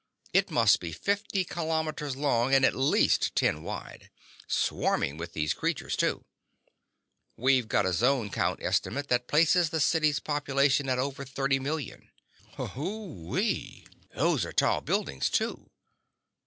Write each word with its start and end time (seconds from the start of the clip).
It 0.33 0.49
must 0.49 0.79
be 0.79 0.91
fifty 0.93 1.43
kilometers 1.43 2.15
long 2.15 2.55
and 2.55 2.65
at 2.65 2.75
least 2.75 3.35
ten 3.35 3.61
wide. 3.61 4.09
Swarming 4.47 5.15
with 5.15 5.33
these 5.33 5.53
creatures, 5.53 5.95
too. 5.95 6.25
We've 7.37 7.67
got 7.67 7.85
a 7.85 7.93
zone 7.93 8.31
count 8.31 8.63
estimate 8.63 9.09
that 9.09 9.27
places 9.27 9.69
the 9.69 9.79
city's 9.79 10.19
population 10.19 10.89
at 10.89 10.97
over 10.97 11.23
thirty 11.23 11.59
million." 11.59 12.09
"Whee 12.75 13.85
ew! 13.85 14.17
Those 14.17 14.43
are 14.43 14.51
tall 14.51 14.81
buildings, 14.81 15.29
too." 15.29 15.69